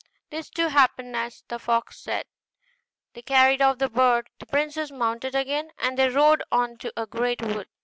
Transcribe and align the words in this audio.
This, 0.31 0.49
too, 0.49 0.69
happened 0.69 1.15
as 1.15 1.43
the 1.47 1.59
fox 1.59 1.99
said; 1.99 2.25
they 3.13 3.21
carried 3.21 3.61
off 3.61 3.77
the 3.77 3.87
bird, 3.87 4.31
the 4.39 4.47
princess 4.47 4.89
mounted 4.89 5.35
again, 5.35 5.69
and 5.77 5.95
they 5.95 6.09
rode 6.09 6.41
on 6.51 6.77
to 6.79 6.91
a 6.99 7.05
great 7.05 7.43
wood. 7.43 7.67